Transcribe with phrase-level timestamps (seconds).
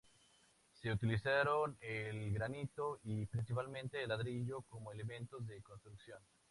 [0.81, 6.17] Se utilizaron el granito y principalmente el ladrillo como elementos de construcción.